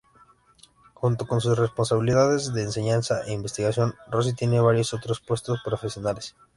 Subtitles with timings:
[0.95, 6.35] Junto con sus responsabilidades de enseñanza e investigación, Rossi tiene varios otros puestos profesionales.